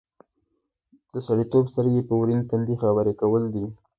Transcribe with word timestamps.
د 1.13 1.15
سړیتوب 1.25 1.65
سترګې 1.73 2.01
په 2.07 2.13
ورین 2.19 2.39
تندي 2.49 2.75
خبرې 2.81 3.13
کول 3.21 3.43
دي. 3.53 3.65